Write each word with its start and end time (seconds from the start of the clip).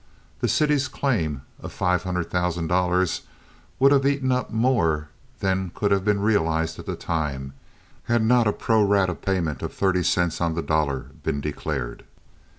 The 0.39 0.47
city's 0.47 0.87
claim 0.87 1.43
of 1.59 1.71
five 1.71 2.01
hundred 2.01 2.31
thousand 2.31 2.65
dollars 2.69 3.21
would 3.77 3.91
have 3.91 4.03
eaten 4.03 4.31
up 4.31 4.49
more 4.49 5.09
than 5.41 5.69
could 5.75 5.91
have 5.91 6.03
been 6.03 6.21
realized 6.21 6.79
at 6.79 6.87
the 6.87 6.95
time, 6.95 7.53
had 8.05 8.23
not 8.23 8.47
a 8.47 8.51
pro 8.51 8.81
rata 8.81 9.13
payment 9.13 9.61
of 9.61 9.73
thirty 9.73 10.01
cents 10.01 10.41
on 10.41 10.55
the 10.55 10.63
dollar 10.63 11.11
been 11.21 11.39
declared. 11.39 12.03